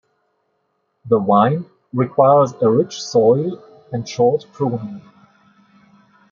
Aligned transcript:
The 1.05 1.19
vine 1.19 1.67
requires 1.93 2.53
a 2.59 2.67
rich 2.71 2.99
soil 2.99 3.63
and 3.91 4.09
short 4.09 4.47
pruning. 4.51 4.99